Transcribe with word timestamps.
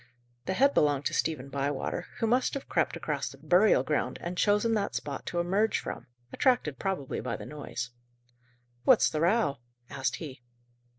The 0.47 0.55
head 0.55 0.73
belonged 0.73 1.05
to 1.05 1.13
Stephen 1.13 1.49
Bywater, 1.49 2.07
who 2.17 2.25
must 2.25 2.55
have 2.55 2.67
crept 2.67 2.97
across 2.97 3.29
the 3.29 3.37
burial 3.37 3.83
ground 3.83 4.17
and 4.19 4.35
chosen 4.35 4.73
that 4.73 4.95
spot 4.95 5.27
to 5.27 5.39
emerge 5.39 5.77
from, 5.77 6.07
attracted 6.33 6.79
probably 6.79 7.19
by 7.21 7.35
the 7.37 7.45
noise. 7.45 7.91
"What's 8.83 9.11
the 9.11 9.21
row?" 9.21 9.59
asked 9.91 10.15
he. 10.15 10.41